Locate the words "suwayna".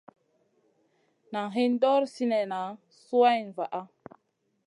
3.05-3.51